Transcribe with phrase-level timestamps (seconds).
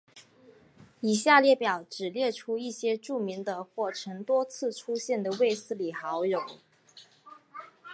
[0.99, 6.41] 以下列表只列出一些著名的或曾多次出现的卫斯理好友。